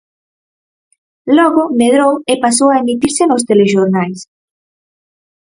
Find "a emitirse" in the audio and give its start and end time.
2.71-3.23